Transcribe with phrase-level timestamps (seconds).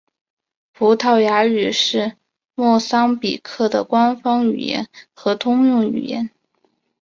[0.73, 2.17] 葡萄牙语是
[2.55, 6.31] 莫桑比克的官方语言和通用语言。